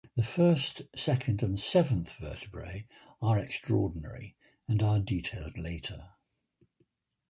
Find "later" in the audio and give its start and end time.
5.59-6.09